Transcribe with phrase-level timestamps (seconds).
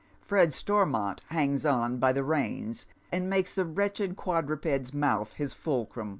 [0.19, 6.09] Fred Stormont hangs on by the reins, and makes the wretched quadruped's mouth his fulcrum.